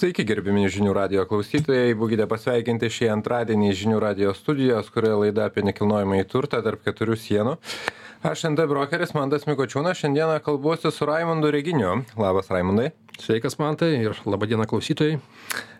[0.00, 1.90] Sveiki, gerbimi žinių radio klausytojai.
[2.00, 7.18] Būkite pasveikinti šį antradienį žinių radio studijos, kurioje laida apie nekilnojamą į turtą tarp keturių
[7.20, 7.52] sienų.
[8.24, 9.98] Aš ND brokeris Mandas Mikočiūnas.
[10.00, 11.98] Šiandieną kalbuosiu su Raimondu Reginiu.
[12.16, 12.94] Labas, Raimondai.
[13.20, 15.18] Sveikas, Mantai, ir laba diena klausytojai.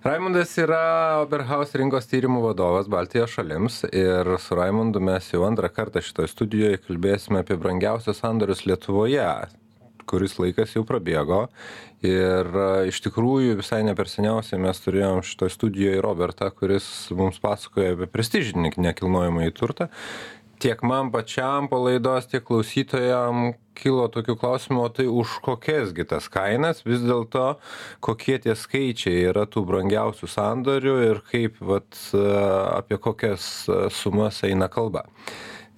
[0.04, 0.82] Raimondas yra
[1.22, 6.84] Oberhaus rinkos tyrimų vadovas Baltijos šalims ir su Raimondu mes jau antrą kartą šitoje studijoje
[6.84, 9.32] kalbėsime apie brangiausius sandorius Lietuvoje
[10.10, 11.44] kuris laikas jau prabėgo
[12.06, 12.50] ir
[12.90, 18.10] iš tikrųjų visai ne per seniausiai mes turėjom šitoj studijoj Robertą, kuris mums pasakoja apie
[18.10, 19.90] prestižinį nekilnojamąjį turtą.
[20.60, 27.00] Tiek man pačiam palaidos, tiek klausytojam kilo tokių klausimų, tai už kokiasgi tas kainas, vis
[27.00, 27.54] dėlto
[28.04, 31.96] kokie tie skaičiai yra tų brangiausių sandorių ir kaip, vat,
[32.76, 33.46] apie kokias
[33.96, 35.06] sumas eina kalba.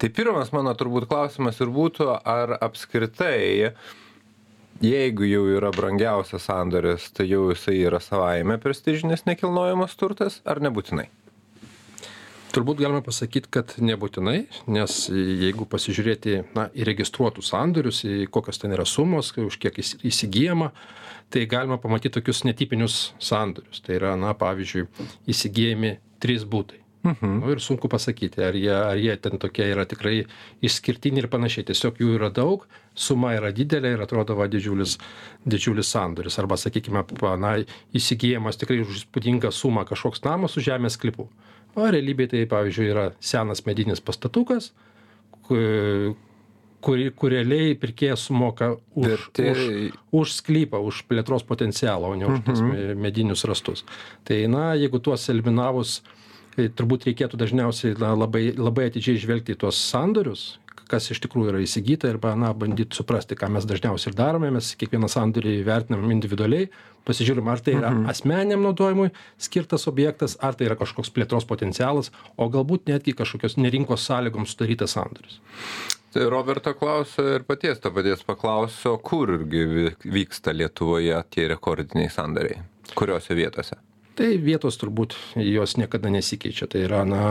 [0.03, 3.71] Tai pirmas mano turbūt klausimas ir būtų, ar apskritai
[4.81, 11.09] jeigu jau yra brangiausias sandoris tai jau jisai yra savaime prestižinis nekilnojamas turtas ar nebūtinai?
[12.53, 18.85] Turbūt galima pasakyt kad nebūtinai nes jeigu pasižiūrėti na įregistruotus sandorius į kokios ten yra
[18.85, 20.69] sumos už kiek įs įsigyjama
[21.33, 23.81] tai galima pamatyt tokius netipinius sandorius.
[23.81, 24.85] Tai yra na pavyzdžiui
[25.33, 27.39] įsigyjami trys butai Mhm.
[27.41, 30.21] Nu, ir sunku pasakyti, ar jie, ar jie ten tokie yra tikrai
[30.63, 31.65] išskirtiniai ir panašiai.
[31.67, 32.63] Tiesiog jų yra daug,
[32.95, 34.95] suma yra didelė ir atrodo va, didžiulis,
[35.43, 36.39] didžiulis sandoris.
[36.39, 37.03] Arba, sakykime,
[37.43, 37.57] na,
[37.91, 41.27] įsigijamas tikrai už įspūdingą sumą kažkoks namas su žemės klipu.
[41.75, 44.71] O realybėje tai, pavyzdžiui, yra senas medinis pastatukas,
[45.43, 46.15] kur,
[47.19, 49.51] kur realiai pirkėjas sumoka už, tai...
[49.51, 52.99] už, už sklypą, už plėtros potencialą, o ne už mhm.
[53.03, 53.83] medinius rastus.
[54.23, 55.99] Tai, na, jeigu tuos eliminavus
[56.55, 60.53] turbūt reikėtų dažniausiai na labai labai atidžiai žvelgti į tuos sandorius
[60.93, 64.51] kas iš tikrųjų yra įsigyta arba na bandyt suprasti ką mes dažniausiai ir darome.
[64.53, 66.69] Mes kiekvieną sandorį vertinam individualiai
[67.07, 68.09] pasižiūrim ar tai yra mhm.
[68.13, 69.09] asmeniniam naudojimui
[69.41, 74.47] skirtas objektas ar tai yra kažkoks plėtros potencialas o galbūt netgi kažkokios ne rinkos sąlygom
[74.47, 75.39] sudarytas sandoris.
[76.13, 79.65] Tai roberto klausiu ir paties to paties paklausiu o kur gi
[80.05, 82.61] vyksta lietuvoje tie rekordiniai sandoriai?
[82.93, 83.81] Kuriose vietose
[84.17, 86.67] tai vietos turbūt jos niekada nesikeičia.
[86.71, 87.23] Tai yra na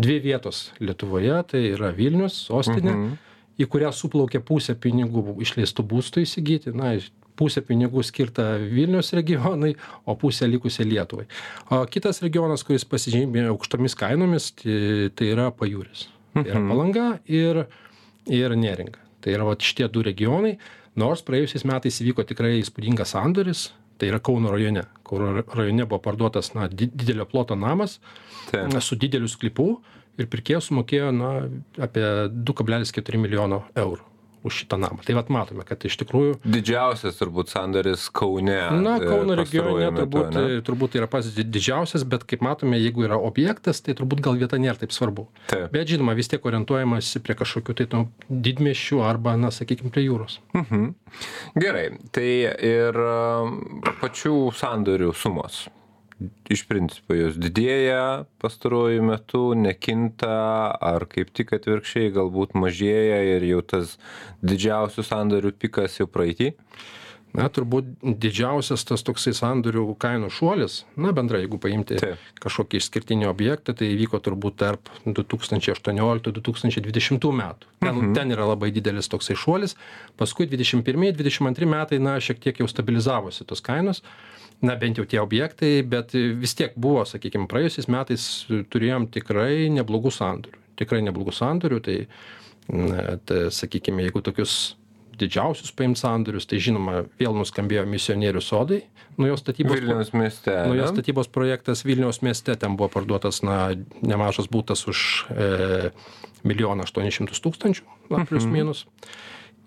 [0.00, 1.36] dvi vietos lietuvoje.
[1.50, 3.16] Tai yra vilnius sostinė mhm.
[3.60, 6.74] į kurią suplaukia pusė pinigų išleistų būstui įsigyti.
[6.76, 6.94] Na
[7.40, 9.74] pusė pinigų skirta vilniaus regionui
[10.04, 11.26] o pusė likusi lietuvai.
[11.72, 16.08] O kitas regionas kuris pasižymi aukštomis kainomis tai tai yra pajūris.
[16.36, 16.68] Tai yra mhm.
[16.72, 17.64] palanga ir
[18.30, 19.00] ir neringa.
[19.20, 20.58] Tai yra vat šitie du regionai.
[21.00, 23.68] Nors praėjusiais metais įvyko tikrai įspūdingas sandoris
[24.00, 24.86] tai yra kauno rajone.
[25.06, 28.00] Kauno rajone buvo parduotas na di didelio ploto namas
[28.80, 29.68] su dideliu sklypu
[30.18, 31.32] ir pirkėjas sumokėjo na
[31.80, 34.09] apie du kablelis keturi milijono eurų
[34.46, 35.04] už šitą namą.
[35.06, 40.98] Tai vat matome kad iš tikrųjų didžiausias turbūt sandoris kaune na kauno regione turbūt turbūt
[41.00, 44.94] yra pats didžiausias bet kaip matome jeigu yra objektas tai turbūt gal vieta nėra taip
[44.96, 45.28] svarbu.
[45.72, 50.40] Bet žinoma vis tiek orientuojamasi prie kažkokių tai tų didmiesčių arba na sakykim prie jūros.
[50.56, 50.94] Mhm.
[51.60, 51.88] Gerai.
[52.14, 52.30] Tai
[52.70, 53.02] ir
[54.00, 55.66] pačių sandorių sumos
[56.52, 60.32] iš principo jos didėja pastaruoju metu nekinta
[60.76, 63.96] ar kaip tik atvirkščiai galbūt mažėja ir jau tas
[64.44, 66.54] didžiausių sandorių pikas jau praeity?
[67.30, 72.00] Na turbūt didžiausias tas toksai sandorių kainų šuolis na bendrai jeigu paimti
[72.42, 77.70] kažkokį išskirtinį objektą tai įvyko turbūt tarp du tūkstančiai aštuonioliktų du tūkstančiai dvidešimtų metų.
[77.84, 78.16] Ten mhm.
[78.18, 79.76] ten yra labai didelis toksai šuolis.
[80.18, 84.02] Paskui dvidešim pirmi dvidešim antri metai na šiek tiek jau stabilizavosi tos kainos
[84.64, 88.26] na bent jau tie objektai bet vis tiek buvo sakykim praėjusiais metais
[88.72, 90.60] turėjom tikrai neblogų sandorių.
[90.80, 91.96] Tikrai neblogų sandorių tai
[92.70, 94.76] na ta sakykime jeigu tokius
[95.20, 98.80] didžiausius paimt sandorius tai žinoma vėl nuskambėjo misionierių sodai
[99.20, 103.58] naujos statybos vilniaus mieste naujos statybos projektas vilniaus mieste ten buvo parduotas na
[104.00, 105.02] nemažas butas už
[105.34, 105.90] e,
[106.46, 108.54] milijoną aštuonis šimtus tūkstančių na plius mhm.
[108.54, 108.86] minus.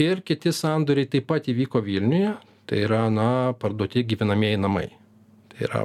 [0.01, 2.33] Ir kiti sandoriai taip pat įvyko vilniuje
[2.65, 4.87] tai yra na parduoti gyvenamieji namai.
[5.53, 5.83] Tai yra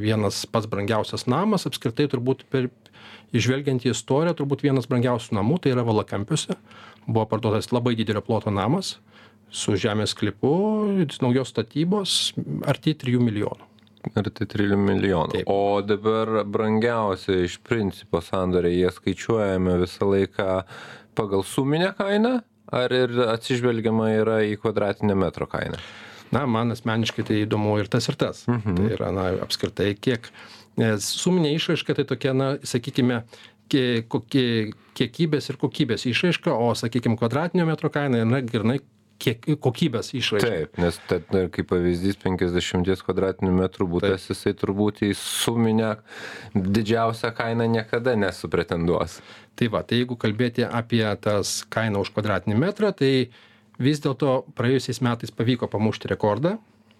[0.00, 2.70] vienas pats brangiausias namas apskritai turbūt per
[3.34, 6.56] žvelgiant į istoriją turbūt vienas brangiausių namų tai yra valakampiuose.
[7.06, 8.96] Buvo parduotas labai didelio ploto namas
[9.50, 10.52] su žemės sklypu
[11.22, 12.34] naujos statybos
[12.66, 13.68] arti trijų milijonų.
[14.16, 15.44] Arti trijų milijonų.
[15.50, 20.50] O dabar brangiausi iš principo sandoriai jie skaičiuojami visą laiką
[21.18, 22.38] pagal suminę kainą
[22.74, 25.78] ar ir atsižvelgiama yra į kvadratinio metro kainą
[26.34, 28.78] na man asmeniškai tai įdomu ir tas ir tas mhm.
[28.78, 30.30] tai yra na apskritai kiek
[30.80, 33.22] nes suminė išraiška tai tokia na sakykime
[33.72, 38.80] kie kokie kiekybės ir kokybės išraiška o sakykim kvadratinio metro kaina jinai grynai
[39.22, 40.50] kiek kokybės išraiška.
[40.50, 45.94] Taip, nes tad, kaip pavyzdys 50 kvadratinių metrų būtas, jisai turbūt į suminę
[46.54, 49.20] didžiausią kainą niekada nesupretenduos.
[49.56, 53.30] Tai va, tai jeigu kalbėti apie tas kainą už kvadratinį metrą, tai
[53.82, 56.56] vis dėlto praėjusiais metais pavyko pamušti rekordą.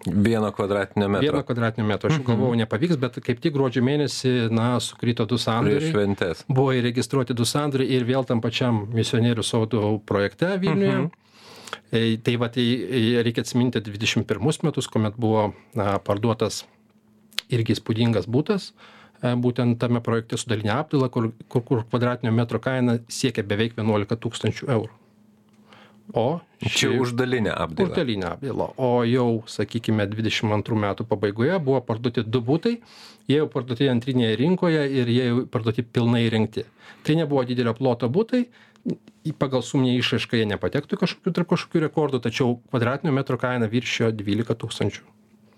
[0.06, 1.24] Vieno kvadratinio metro.
[1.24, 2.10] Vieno kvadratinio metro.
[2.10, 5.92] Aš jau galvojau, nepavyks, bet kaip tik gruodžio mėnesį, na, sukrito du Prieš sandoriai.
[5.92, 6.44] šventės.
[6.48, 11.08] Buvo įregistruoti du sandoriai ir vėl tam pačiam misionierių sodų projekte Vilniuje.
[11.90, 16.64] E, Tai va, tai e, reikia atsiminti 21 metus, kuomet buvo na, parduotas
[17.50, 18.72] irgi įspūdingas būtas,
[19.22, 23.74] e, būtent tame projekte su dalinė apdaila, kur, kur, kur kvadratinio metro kaina siekia beveik
[23.78, 24.94] 11 tūkstančių eurų.
[26.14, 27.90] O Čia ši- už dalinę apdailą.
[27.90, 28.68] Uždalinę apdailą.
[28.76, 32.76] O jau, sakykime, 22 metų pabaigoje buvo parduoti du būtai,
[33.28, 36.64] jie jau parduoti antrinėje rinkoje ir jie jau parduoti pilnai įrengti.
[37.02, 38.46] Tai nebuvo didelio ploto būtai,
[39.38, 44.54] pagal suminę išraišką jie nepatektų kažkokių tarp kažkokių rekordų, tačiau kvadratinio metro kaina viršijo 12
[44.62, 45.02] tūkstančių.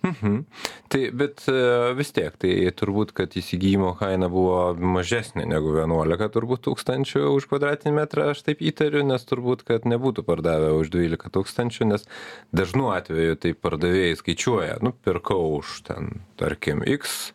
[0.03, 0.45] Mhm.
[0.89, 1.55] Tai bet e,
[1.99, 7.95] vis tiek, tai turbūt, kad įsigijimo kaina buvo mažesnė negu 11 turbūt tūkstančių už kvadratinį
[7.99, 12.07] metrą, aš taip įtariu, nes turbūt, kad nebūtų pardavę už 12 tūkstančių, nes
[12.55, 17.33] dažnu atveju tai pardavėjai skaičiuoja, nu, pirkau už ten, tarkim, X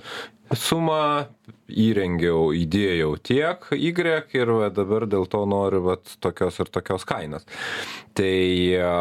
[0.60, 1.30] sumą,
[1.70, 3.94] įrengiau, įdėjau tiek Y
[4.38, 7.46] ir va, dabar dėl to noriu va, tokios ir tokios kainos.
[8.14, 8.36] Tai
[8.78, 8.94] a,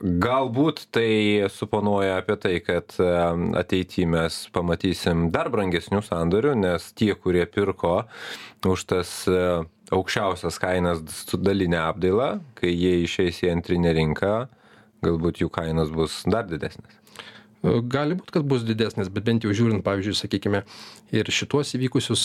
[0.00, 7.44] galbūt tai suponuoja apie tai, kad ateityje mes pamatysim dar brangesnių sandorių, nes tie, kurie
[7.46, 8.06] pirko
[8.66, 14.34] už tas a, aukščiausias kainas su dalinė apdaila, kai jie išeis į antrinę rinką,
[15.04, 16.99] galbūt jų kainos bus dar didesnės.
[17.62, 20.62] Gali būti, kad bus didesnis, bet bent jau žiūrint, pavyzdžiui, sakykime,
[21.12, 22.22] ir šituos įvykusius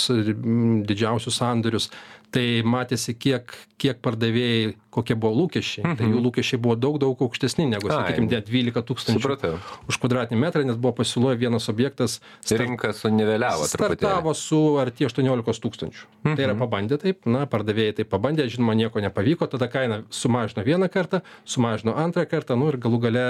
[0.87, 1.89] didžiausius sandorius,
[2.35, 5.85] tai matėsi, kiek, kiek pardavėjai, kokie buvo lūkesčiai.
[5.85, 5.97] Mhm.
[5.99, 9.53] Tai jų lūkesčiai buvo daug, daug aukštesni negu, sakykime, net 12 tūkstančių Supratau.
[9.91, 15.63] už kvadratinį metrą, nes buvo pasiūloje vienas objektas start- Rinka suniveliavo startavo su arti 18
[15.63, 16.07] tūkstančių.
[16.25, 20.91] Tai yra pabandė taip, na, pardavėjai tai pabandė, žinoma, nieko nepavyko, tada kainą sumažino vieną
[20.91, 23.25] kartą, sumažino antrą kartą, nu ir galų gale,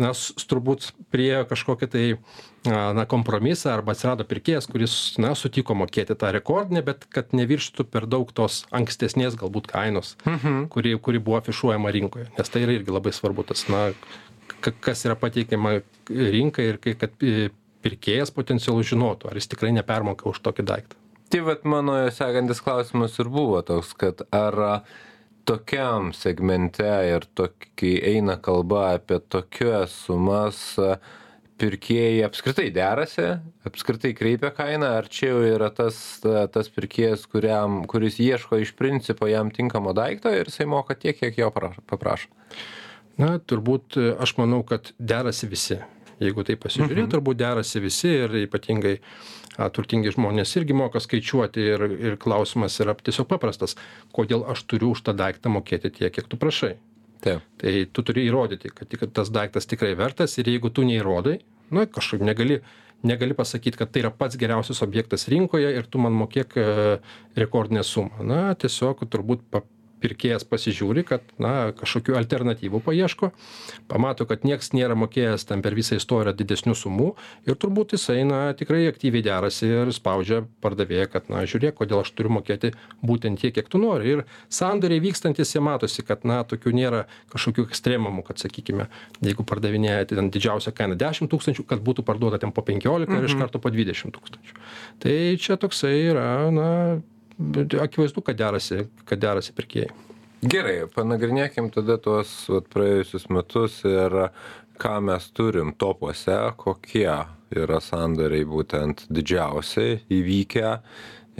[0.00, 0.12] na,
[0.50, 2.04] turbūt prie kažkokį tai,
[2.64, 8.04] na, kompromisą arba atsirado pirkėjas, kuris, na, sutiko mokėti tą rekordinę, bet kad nevirštų per
[8.10, 10.16] daug tos ankstesnės galbūt kainos,
[10.74, 12.28] kuri, kuri buvo afišuojama rinkoje.
[12.38, 13.90] Nes tai yra irgi labai svarbu tas, na,
[14.60, 15.78] ka- kas yra pateikiama
[16.10, 17.48] rinkai ir kai, kad e,
[17.80, 20.98] pirkėjas potencialus žinotų, ar jis tikrai nepermoka už tokį daiktą.
[21.30, 24.82] Tai vat mano sekantis klausimas ir buvo toks, kad ar
[25.48, 30.58] tokiam segmente ir tokiai eina kalba apie tokias sumas
[31.60, 33.26] pirkėjai apskritai derasi,
[33.68, 39.28] apskritai kreipia kainą, ar čia jau yra tas, tas pirkėjas, kuriam, kuris ieško iš principo
[39.30, 42.30] jam tinkamo daikto ir jisai moka tiek, kiek jo prašo- paprašo.
[43.20, 45.80] Na, turbūt e, aš manau, kad derasi visi.
[46.20, 47.12] Jeigu tai pasižiūrėt, mhm.
[47.14, 48.98] turbūt derasi visi ir ypatingai
[49.56, 53.76] a, turtingi žmonės irgi moka skaičiuoti ir, ir klausimas yra tiesiog paprastas.
[54.16, 56.76] Kodėl aš turiu už tą daiktą mokėti tiek, kiek tu prašai?
[57.20, 57.44] Taip.
[57.60, 61.40] Tai tu turi įrodyti, kad tik- tas daiktas tikrai vertas ir jeigu tu neįrodai,
[61.70, 62.60] na, kažkaip negali,
[63.06, 66.64] negali pasakyti, kad tai yra pats geriausias objektas rinkoje ir tu man mokėk e,
[67.36, 68.24] rekordinę sumą.
[68.24, 69.44] Na, tiesiog turbūt
[70.00, 73.30] pirkėjas pasižiūri, kad, na, kažkokių alternatyvų paieško,
[73.90, 77.10] pamato, kad nieks nėra mokėjęs tam per visą istoriją didesnių sumų
[77.48, 82.12] ir turbūt jisai, na, tikrai aktyviai derasi ir spaudžia pardavėją, kad, na, žiūrėk, kodėl aš
[82.16, 82.72] turiu mokėti
[83.06, 84.16] būtent tiek, kiek tu nori.
[84.16, 88.88] Ir sandoriai vykstantis jie matosi, kad, na, tokių nėra kažkokių ekstremumų, kad, sakykime,
[89.24, 93.20] jeigu pardavinėja ten didžiausią kainą 10 tūkstančių, kad būtų parduota ten po 15 mhm.
[93.20, 94.60] ir iš karto po 20 tūkstančių.
[95.00, 96.68] Tai čia toksai yra, na,
[97.82, 99.90] akivaizdu, kad derasi, kad derasi pirkėjai.
[100.40, 104.14] Gerai, panagrinėkim tada tuos vat, praėjusius metus ir
[104.80, 107.10] ką mes turim topuose, kokie
[107.50, 110.70] yra sandoriai būtent didžiausiai įvykę,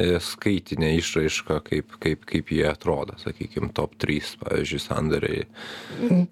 [0.00, 5.46] e, skaitinė išraiška, kaip, kaip, kaip jie atrodo, sakykime, top 3, pavyzdžiui, sandoriai.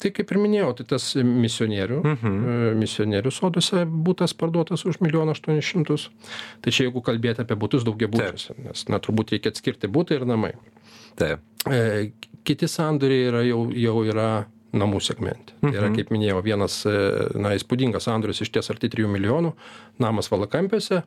[0.01, 2.39] Tai kaip ir minėjau, tai tas misionierių, mhm.
[2.81, 5.99] misionierių soduose būtas parduotas už 1 800.
[6.65, 10.55] Tai čia jeigu kalbėti apie būtus daugiabučiuose, nes, na, turbūt reikia atskirti būtai ir namai.
[11.19, 11.43] Taip.
[11.69, 12.13] E,
[12.47, 14.31] kiti sandoriai yra jau, jau yra
[14.77, 15.57] namų segmente.
[15.63, 16.95] Tai yra, kaip minėjau, vienas, e,
[17.41, 19.55] na, įspūdingas sandoris iš ties arti 3 milijonų,
[20.03, 21.03] namas Valakampiuose,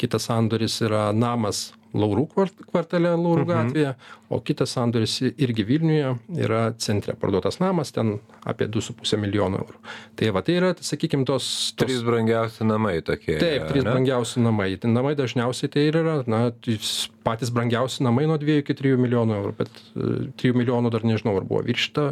[0.00, 3.94] kitas sandoris yra namas laurų kvart kvartale laurų gatvėje
[4.32, 8.16] o kitas sandoris irgi vilniuje yra centre parduotas namas ten
[8.48, 9.80] apie du su puse milijono eurų
[10.18, 13.38] tai va tai yra sakykim tos tos Trys brangiausi namai tokie.
[13.40, 13.90] taip trys ane?
[13.90, 18.64] brangiausi namai tai namai dažniausiai tai ir yra na trys patys brangiausi namai nuo dviejų
[18.64, 20.08] iki trijų milijonų eurų bet e,
[20.40, 22.08] trijų milijonų dar nežinau ar buvo viršyta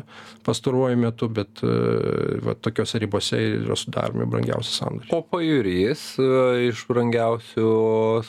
[0.46, 1.74] pastaruoju metu bet e,
[2.44, 6.30] va tokiose ribose yra sudaromi brangiausi sandoriai O pajūrys e,
[6.68, 7.70] iš brangiausių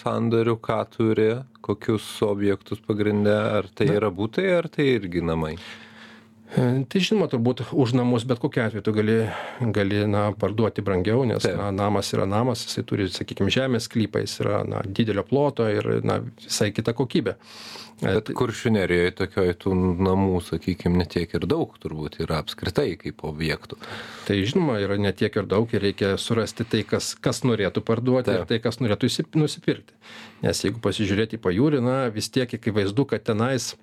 [0.01, 1.29] sandorių ką turi,
[1.65, 5.55] kokius objektus pagrindė, ar tai yra būtai, ar tai irgi namai?
[6.51, 9.17] E, Tai žinoma, turbūt už namus bet kokiu atveju tu gali,
[9.75, 14.41] gali na, parduoti brangiau, nes na, namas yra namas, jisai turi, sakykime, žemės sklypą, jis
[14.43, 17.37] yra na, didelio ploto ir na, visai kita kokybė.
[18.01, 23.21] E, Bet kuršių nerijoje tokioj tų namų, sakykime, netiek ir daug turbūt yra apskritai kaip
[23.29, 23.77] objektų.
[24.25, 28.31] Tai žinoma, yra ne tiek ir daug ir reikia surasti tai, kas, kas norėtų parduoti
[28.31, 28.41] Taip.
[28.41, 29.93] ir tai, kas norėtų nusipirkti.
[30.41, 33.75] Nes jeigu pasižiūrėti į pajūrį, na, vis tiek akivaizdu, kad tenais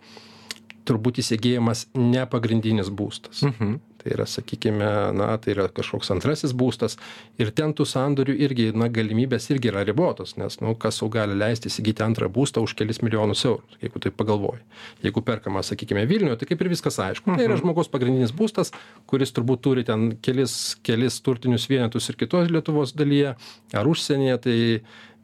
[0.89, 3.43] turbūt įsigijamas ne pagrindinis būstas.
[3.47, 3.79] Mhm.
[3.99, 6.95] Tai yra, sakykime, na, tai yra kažkoks antrasis būstas
[7.43, 11.35] ir ten tų sandorių irgi, na, galimybės irgi yra ribotos, nes, nu, kas jau gali
[11.35, 14.63] leisti įsigyti antrą būstą už kelis milijonus eurų, jeigu tai pagalvoji.
[15.03, 17.35] Jeigu perkama, sakykime, Vilniuje, tai kaip ir viskas aišku.
[17.35, 18.71] Tai yra žmogaus pagrindinis būstas,
[19.11, 23.35] kuris turbūt turi ten kelis, kelis turtinius vienetus ir kitos Lietuvos dalyje
[23.75, 24.59] ar užsienyje, tai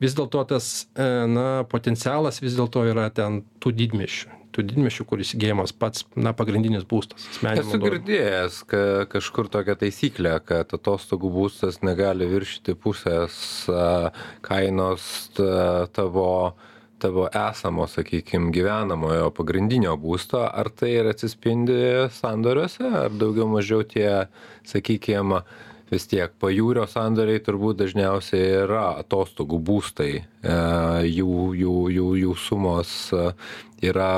[0.03, 4.44] vis dėlto tas, e, na, potencialas vis dėlto yra ten tų didmešių.
[4.55, 7.25] Tų didmešių, kur įsigijamas pats, na, pagrindinis būstas.
[7.51, 13.35] Esu girdėjęs ka, kažkur tokią taisyklę, kad atostogų būstas negali viršyti pusės
[14.47, 16.29] kainos ta- tavo
[17.05, 21.77] tavo esamo, sakykime, gyvenamojo pagrindinio būsto, ar tai ir atsispindi
[22.15, 24.09] sandoriuose, ar daugiau mažiau tie,
[24.65, 25.43] sakykime,
[25.95, 30.57] vis tiek pajūrio sandoriai turbūt dažniausiai yra atostogų būstai, e,
[31.09, 33.29] jų, jų, jų, jų sumos e,
[33.91, 34.11] yra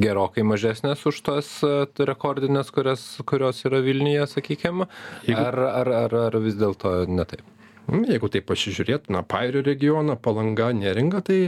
[0.00, 1.72] gerokai mažesnės už tas e,
[2.12, 4.88] rekordinės, kurias, kurios yra Vilniuje, sakykime,
[5.34, 7.44] ar, ar, ar, ar vis dėlto ne taip?
[7.92, 11.40] Jeigu tai pasižiūrėt, na, Pairio regioną, Palanga, Neringa, tai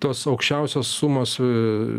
[0.00, 1.34] tos aukščiausios sumos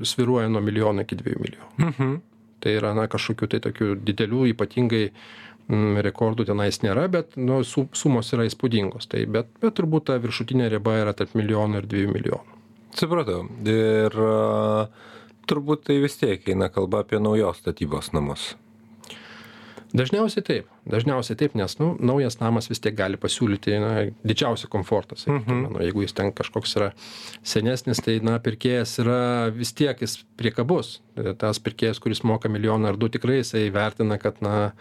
[0.08, 1.70] sviruoja nuo milijono iki dviejų milijonų.
[1.84, 2.18] Mhm.
[2.64, 7.88] Tai yra, na, kažkokių tai tokių didelių, ypatingai mm, rekordų tenais nėra, bet, nu, su,
[7.94, 9.08] sumos yra įspūdingos.
[9.12, 12.56] Tai, bet, bet turbūt ta viršutinė riba yra tarp milijonų ir dviejų milijonų.
[12.98, 13.42] Supratau.
[13.68, 14.88] Ir a,
[15.48, 18.56] turbūt tai vis tiek eina kalba apie naujos statybos namus.
[19.96, 23.92] Dažniausiai taip, dažniausiai taip, nes nu, naujas namas vis tiek gali pasiūlyti na,
[24.28, 25.16] didžiausią komfortą.
[25.16, 25.74] Sakykime, Mhm.
[25.74, 26.90] nu, jeigu jis ten kažkoks yra
[27.44, 31.00] senesnis, tai na, pirkėjas yra vis tiek jis priekabus.
[31.40, 34.74] Tas pirkėjas, kuris moka milijoną ar du, tikrai jisai vertina, kad na,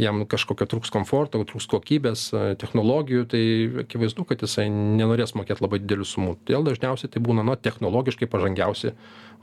[0.00, 3.42] jam kažkokio trūks komforto, trūks kokybės, e, technologijų, tai
[3.84, 6.36] akivaizdu, kad jisai nenorės mokėti labai didelių sumų.
[6.44, 8.94] Todėl dažniausiai tai būna nu, technologiškai pažangiausi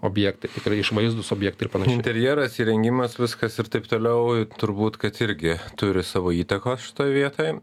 [0.05, 1.97] objektai, tikrai išvaizdus objektai ir panašiai.
[1.97, 7.57] Interjeras, įrengimas, viskas ir taip toliau, turbūt, kad irgi turi savo įtakos šitoje vietoje.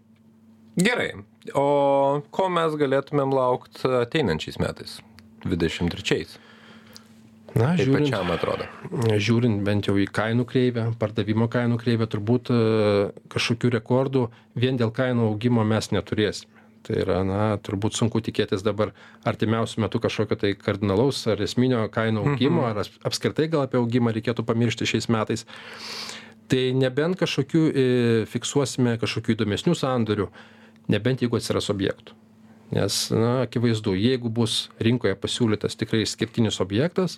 [0.75, 1.13] Gerai.
[1.55, 4.99] O ko mes galėtumėm laukti ateinančiais metais?
[5.45, 6.41] 23.
[7.55, 8.67] Na, Kaip žiūrint, pačiam atrodo.
[9.23, 12.57] žiūrint bent jau į kainų kreivę, pardavimo kainų kreivę, turbūt e,
[13.31, 14.25] kažkokių rekordų
[14.59, 16.51] vien dėl kainų augimo mes neturėsime.
[16.85, 18.91] Tai yra, na, turbūt sunku tikėtis dabar
[19.25, 24.45] artimiausių metų kažkokio tai kardinalaus ar esminio kainų augimo, ar apskritai gal apie augimą reikėtų
[24.45, 25.47] pamiršti šiais metais.
[26.51, 27.87] Tai nebent kažkokių e,
[28.29, 30.27] fiksuosime kažkokių įdomesnių sandorių,
[30.93, 32.19] nebent jeigu atsiras objektų.
[32.75, 37.17] Nes, na, akivaizdu, jeigu bus rinkoje pasiūlytas tikrai išskirtinis objektas,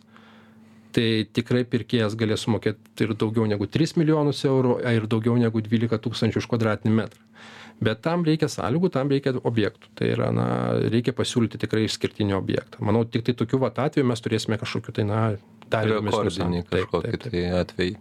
[0.97, 6.01] tai tikrai pirkėjas galės sumokėti ir daugiau negu 3 milijonus eurų, ir daugiau negu 12
[6.07, 7.23] tūkstančių už kvadratinį metrą.
[7.77, 9.91] Bet tam reikia sąlygų, tam reikia objektų.
[9.99, 10.47] Tai yra, na,
[10.89, 12.81] reikia pasiūlyti tikrai išskirtinį objektą.
[12.89, 15.21] Manau, tik tai tokiu vat atveju mes turėsime kažkokiu tai, na,
[15.69, 16.63] dar Rekordinį sandorių.
[16.71, 17.35] Taip, kažkokį taip, taip.
[17.35, 17.97] tai atvejį.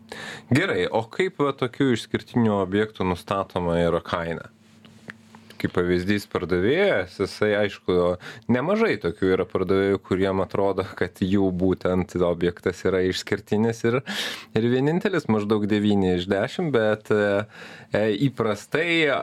[0.56, 4.48] Gerai, o kaip va, tokių išskirtinių objektų nustatoma yra kaina?
[5.65, 7.93] Kaip pavyzdys pardavėjas, jisai aišku,
[8.53, 13.98] nemažai tokių yra pardavėjų, kuriem atrodo, kad jų būtent objektas yra išskirtinis ir,
[14.53, 17.24] ir vienintelis maždaug 9 iš 10, bet e,
[18.27, 19.17] įprastai e,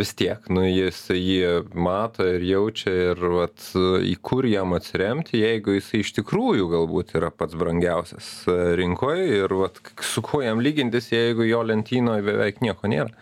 [0.00, 5.76] vis tiek, nu, jis jį mato ir jaučia ir vat, į kur jam atsiremti, jeigu
[5.76, 11.12] jisai iš tikrųjų galbūt yra pats brangiausias e, rinkoje ir vat, su kuo jam lygintis,
[11.12, 13.12] jeigu jo lentynoje beveik nieko nėra.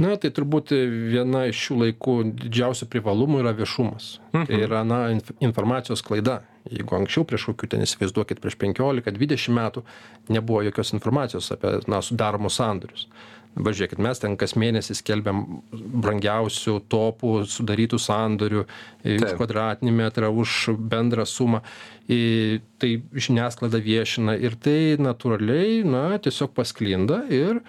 [0.00, 0.72] Na, tai turbūt
[1.12, 4.16] viena iš šių laikų didžiausių privalumų yra viešumas.
[4.32, 4.46] Mhm.
[4.48, 6.40] Tai yra, na, inf informacijos klaida.
[6.70, 9.82] Jeigu anksčiau prieš kokių ten įsivaizduokit, prieš 15-20 metų
[10.30, 13.08] nebuvo jokios informacijos apie, na, sudaromus sandorius.
[13.52, 20.30] dabar žiūrėkit mes ten kas mėnesį skelbiam brangiausių topų sudarytų sandorių e, už kvadratinį metrą
[20.32, 21.60] už bendrą sumą
[22.08, 27.60] į tai žiniasklaida viešina ir tai natūraliai na tiesiog pasklinda ir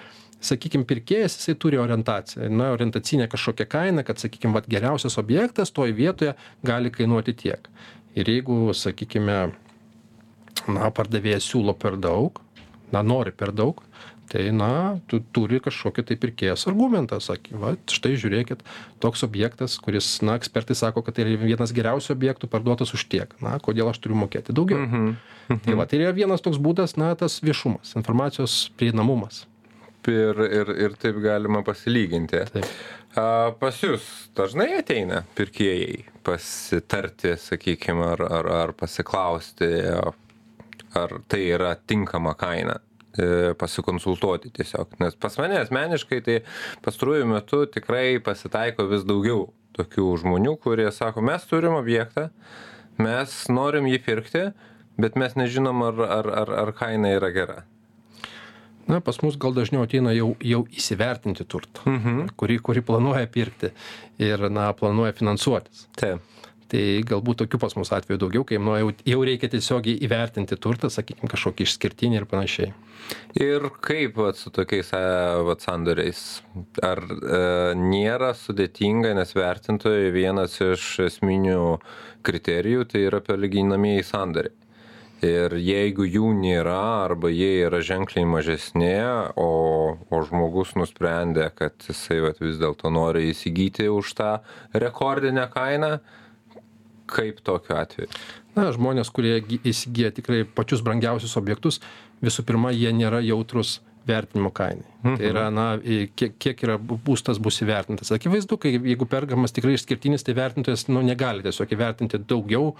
[0.44, 5.96] sakykim pirkėjas jisai turi orientaciją na orientacinę kažkokią kainą kad sakykim vat geriausias objektas toj
[5.96, 7.70] vietoje gali kainuoti tiek.
[8.16, 9.38] Ir jeigu sakykime
[10.68, 12.42] na pardavėjas siūlo per daug
[12.94, 13.82] na nori per daug
[14.32, 18.64] tai na tu turi kažkokį tai pirkėjas argumentą sakė vat štai žiūrėkit
[19.04, 23.36] toks objektas kuris na ekspertai sako kad tai yra vienas geriausių objektų parduotas už tiek.
[23.44, 24.84] Na kodėl aš turiu mokėti daugiau?
[24.88, 25.16] Mhm.
[25.66, 29.44] tai va tai yra vienas toks būdas na tas viešumas informacijos prieinamumas
[30.12, 32.42] Ir, ir, ir taip galima pasilyginti.
[32.52, 32.68] Taip.
[33.16, 34.04] A, pas jūs
[34.36, 39.70] dažnai ateina pirkėjai pasitarti, sakykime, ar, ar, ar pasiklausti,
[40.98, 42.80] ar tai yra tinkama kaina
[43.18, 44.98] e, pasikonsultuoti tiesiog.
[45.02, 46.40] Nes pas mane asmeniškai tai
[46.86, 52.30] pastaruoju metu tikrai pasitaiko vis daugiau tokių žmonių, kurie sako, mes turim objektą,
[53.02, 54.48] mes norim jį pirkti,
[55.02, 57.64] bet mes nežinom, ar, ar, ar, ar kaina yra gera.
[58.88, 62.30] Na pas mus gal dažniau ateina jau jau įsivertinti turtą Mhm.
[62.38, 63.72] kurį kurį planuoja pirkti
[64.20, 66.22] ir na planuoja finansuotis Taip.
[66.70, 70.90] tai galbūt tokių pas mus atvejų daugiau kai nu jau jau reikia tiesiogiai įvertinti turtą
[70.90, 72.74] sakykim kažkokį išskirtinį ir panašiai
[73.36, 75.00] Ir kaip vat, su tokiais e,
[75.44, 76.42] vat, sandoriais?
[76.82, 77.40] Ar e,
[77.76, 81.80] nėra sudėtinga, nes vertintojai vienas iš esminių
[82.24, 84.56] kriterijų tai yra perlyginamieji sandoriai.
[85.24, 88.96] Ir jeigu jų nėra arba jie yra ženkliai mažesni,
[89.40, 89.50] o,
[89.96, 94.32] o žmogus nusprendė, kad jisai vat, vis dėlto nori įsigyti už tą
[94.76, 95.98] rekordinę kainą,
[97.14, 98.12] kaip tokiu atveju?
[98.58, 101.80] na žmonės kurie įsigyja tikrai pačius brangiausius objektus
[102.24, 104.90] visų pirma jie nėra jautrūs vertinimo kainai.
[105.04, 108.12] Tai yra na į kiek kiek yra būstas bus įvertintas.
[108.12, 112.74] Akivaizdu kai jeigu perkamas tikrai išskirtinis tai vertintojas nu negali tiesiog įvertinti daugiau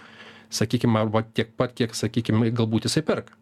[0.54, 3.38] sakykim arba tiek pat kiek sakykim galbūt jisai perka.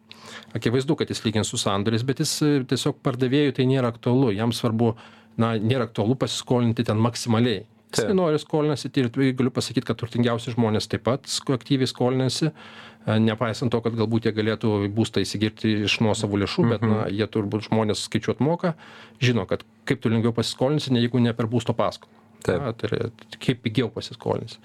[0.56, 4.32] Akivaizdu kad jis lygins su sandoriais bet jis e, tiesiog pardavėjui tai nėra aktualu.
[4.36, 4.94] Jam svarbu
[5.40, 7.66] na nėra aktualu pasiskolinti ten maksimaliai.
[7.92, 8.16] Jisai Taip.
[8.16, 13.72] nori skolinasi ir tai galiu pasakyt kad turtingiausi žmonės taip pat aktyviai skolinasi e, nepaisant
[13.72, 18.06] to kad galbūt jie galėtų būstą įsigyti iš nuosavų lėšų bet na jie turbūt žmonės
[18.08, 18.72] skaičiuot moka
[19.20, 22.62] žino kad kaip tu lengviau pasiskolinsi ne jeigu ne per būsto paskolą Taip.
[22.62, 23.10] Na, tai yra
[23.42, 24.58] kaip pigiau pasiskolinsi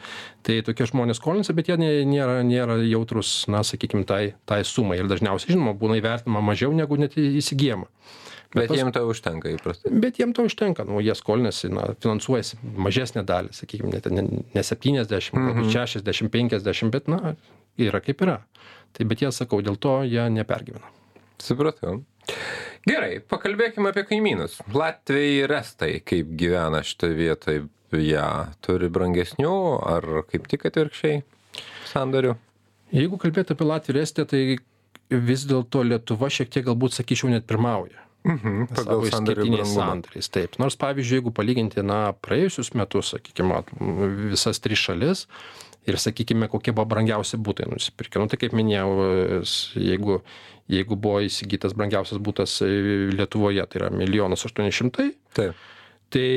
[0.47, 4.97] tai tokie žmonės skolinasi bet jie nė- nėra nėra jautrūs na sakykim tai tai sumai
[5.01, 7.85] ir dažniausiai žinoma būna įvertinama mažiau negu net įsigyjama
[8.55, 9.89] Bet tos- jiems to užtenka įprastai.
[9.99, 14.23] Bet jiem to užtenka, nu, jie skolinasi, na, finansuojasi mažesnę dalį, sakykime, net ne,
[14.55, 17.35] ne 70, galbūt 60, 50, bet, na,
[17.77, 18.37] yra kaip yra.
[18.95, 20.87] Tai bet jie, sakau, dėl to jie nepergyvena.
[21.43, 21.99] Supratau.
[22.87, 24.61] Gerai, pakalbėkime apie kaimynus.
[24.73, 28.25] Latviai ir Estai, kaip gyvena šitoje vietoje, jie
[28.65, 29.55] turi brangesnių
[29.87, 31.21] ar kaip tik atvirkščiai
[31.91, 32.35] sandorių?
[32.95, 34.41] Jeigu kalbėti apie Latviją ir Estiją, tai
[35.27, 38.03] vis dėlto Lietuva šiek tiek galbūt, sakyčiau, net pirmauja.
[38.27, 40.27] Mhm, pagal išskirtiniais sandoriais.
[40.33, 40.57] Taip.
[40.59, 43.61] Nors, pavyzdžiui, jeigu palyginti, na, praėjusius metus, sakykime,
[44.33, 45.23] visas tris šalis
[45.87, 48.19] ir, sakykime, kokie buvo brangiausi būtai nusipirkę.
[48.19, 48.91] Nu, tai kaip minėjau,
[49.79, 50.19] jeigu,
[50.71, 52.71] jeigu buvo įsigytas brangiausias būtas e,
[53.15, 55.67] Lietuvoje, tai yra milijonas aštuoni šimtai, Taip.
[56.11, 56.27] tai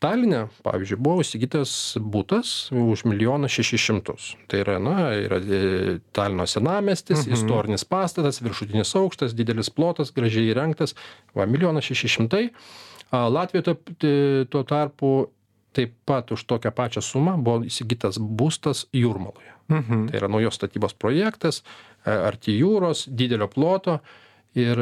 [0.00, 4.28] Taline, pavyzdžiui, buvo įsigytas būtas už milijoną šešis šimtus.
[4.48, 7.36] Tai yra, na, yra e, Talino senamestis, mhm.
[7.36, 10.96] istorinis pastatas, viršutinis aukštas, didelis plotas, gražiai įrengtas,
[11.36, 12.46] va, milijonas šeši šimtai.
[13.10, 15.12] A, Latvijoje tuo, t- tuo tarpu
[15.76, 19.52] taip pat už tokią pačią sumą buvo įsigytas būstas Jūrmaloje.
[19.70, 20.08] Mhm.
[20.08, 24.00] Tai yra naujos statybos projektas, e, arti jūros, didelio ploto.
[24.58, 24.80] Ir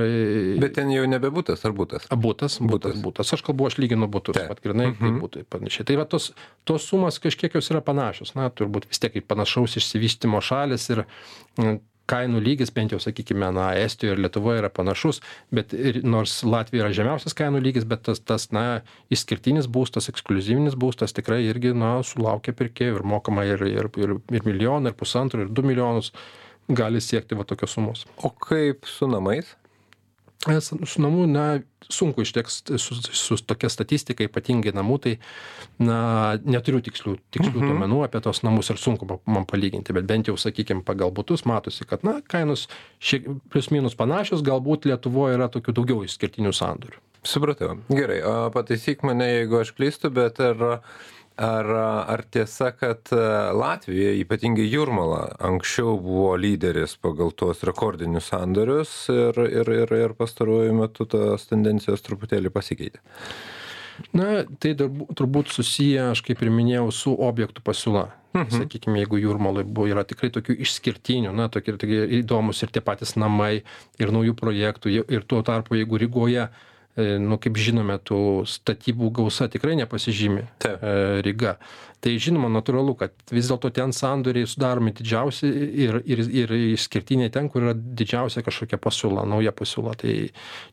[0.62, 2.07] Bet ten jau nebebūtas ar būtas?
[2.09, 2.96] Butas, Butas.
[3.04, 3.33] butas.
[3.37, 4.46] Aš kalbu, aš lyginu Taip.
[4.48, 5.85] pat grinai, kaip būtai panašiai.
[5.90, 6.31] Tai va tos,
[6.64, 8.33] tos sumas kažkiek jos yra panašios.
[8.38, 11.04] Na, turbūt vis tiek kaip panašaus išsivystimo šalis ir
[11.61, 15.20] mm, kainų lygis, bent jau, sakykime, na, Estijoje ir Lietuvoje yra panašus,
[15.54, 18.81] bet ir, nors Latvija yra žemiausias kainų lygis, bet tas, tas, na,
[19.12, 24.48] išskirtinis būstas, ekskluzyvinis būstas tikrai irgi, na, sulaukia pirkėjų ir mokama ir, ir, ir, ir
[24.48, 26.14] milijoną, ir pusantro, ir du milijonus
[26.68, 28.04] gali siekti va tokios sumos.
[28.24, 29.54] O kaip su namais?
[30.49, 31.43] Es su namų, na,
[31.93, 35.13] sunku išteks su, su tokia statistika, ypatingai namų, tai,
[35.81, 35.99] na,
[36.45, 37.69] neturiu tikslių, tikslių Mhm.
[37.73, 41.85] duomenų apie tos namus ir sunku man palyginti, bet bent jau, sakykime, pagal būtus matosi,
[41.89, 42.67] kad, na, kainos
[43.01, 46.99] šiek plius minus panašios, galbūt Lietuvoje yra tokių daugiau išskirtinių sandorių.
[47.29, 47.79] Supratau.
[47.91, 48.21] Gerai,
[48.55, 50.81] pataisyk mane, jeigu aš klystu, bet ar
[51.38, 51.66] ar
[52.11, 53.11] ar tiesa kad
[53.55, 55.20] latvija ypatingai jūrmala
[55.51, 62.03] anksčiau buvo lyderis pagal tuos rekordinius sandorius ir ir ir ir pastaruoju metu tos tendencijos
[62.07, 63.03] truputėlį pasikeitė
[64.18, 68.62] na tai darbu turbūt susiję aš kaip ir minėjau su objektų pasiūla mhm.
[68.62, 73.14] sakykim jeigu jūrmaloj buvo yra tikrai tokių išskirtinių na tokie tokie įdomūs ir tie patys
[73.14, 73.62] namai
[74.03, 76.57] ir naujų projektų ir tuo tarpu jeigu rygoje E,
[76.96, 80.83] nu, kaip žinome, tų statybų gausa tikrai nepasižymi Taip.
[80.83, 81.57] E, Ryga.
[82.03, 85.48] Tai žinoma, natūralu, kad vis dėlto ten sandoriai sudaromi didžiausi
[85.85, 89.96] ir, ir, ir išskirtiniai ten, kur yra didžiausia kažkokia pasiūla, nauja pasiūla.
[89.98, 90.14] Tai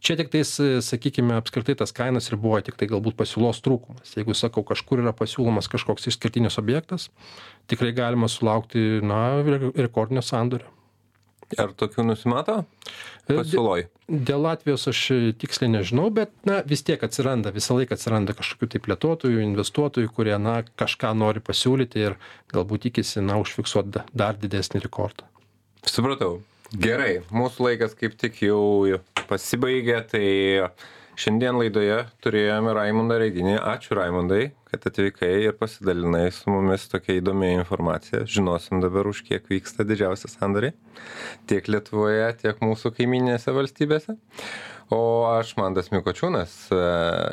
[0.06, 0.54] čia tik tais,
[0.86, 4.14] sakykime, apskritai tas kainas ir buvo tik tai galbūt pasiūlos trūkumas.
[4.18, 7.10] Jeigu sakau, kažkur yra pasiūlomas kažkoks išskirtinis objektas,
[7.70, 9.28] tikrai galima sulaukti, na,
[9.74, 10.70] rekordinio sandorio.
[11.62, 12.64] Ar tokių nusimato?
[13.30, 13.86] Pasiūloj.
[14.06, 15.02] Dėl Latvijos aš
[15.42, 20.36] tiksliai nežinau, bet na, vis tiek atsiranda, visą laiką atsiranda kažkokių tai plėtotojų, investuotojų, kurie
[20.42, 22.18] na, kažką nori pasiūlyti ir
[22.54, 25.30] galbūt tikisi na, užfiksuoti dar didesnį rekordą.
[25.86, 26.40] Supratau.
[26.74, 30.28] Gerai, mūsų laikas kaip tik jau pasibaigė, tai
[31.20, 33.56] šiandien laidoje turėjome Raimondą Reidinį.
[33.72, 38.26] Ačiū Raimondai, kad atvykai ir pasidalinai su mumis tokia įdomia informacija.
[38.30, 40.76] Žinosim dabar, už kiek vyksta didžiausi sandoriai.
[41.50, 44.18] Tiek Lietuvoje, tiek mūsų kaiminėse valstybėse.
[44.94, 45.02] O
[45.32, 46.84] aš Mandas Mikočiūnas e,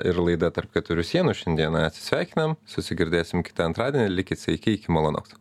[0.08, 2.56] ir laida tarp keturių sienų šiandieną atsisveikinam.
[2.64, 4.08] Susigirdėsim kitą antradienį.
[4.14, 5.36] Likit sveiki, iki malonaus.